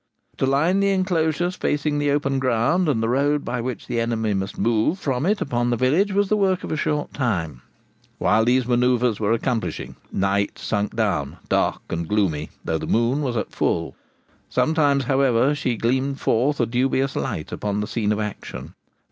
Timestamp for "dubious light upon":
16.65-17.79